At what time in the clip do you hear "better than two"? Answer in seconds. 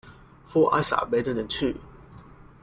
1.05-1.79